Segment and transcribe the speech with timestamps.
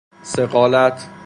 [0.25, 1.11] ثقالت